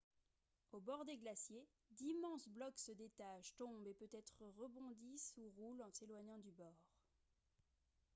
au 0.71 0.79
bord 0.79 1.05
des 1.05 1.15
glaciers 1.15 1.67
d'immenses 1.91 2.47
blocs 2.49 2.79
se 2.79 2.91
détachent 2.91 3.55
tombent 3.55 3.85
et 3.85 3.93
peut-être 3.93 4.35
rebondissent 4.57 5.35
ou 5.37 5.47
roulent 5.55 5.83
en 5.83 5.91
s'éloignant 5.91 6.39
du 6.39 6.49
bord 6.49 6.73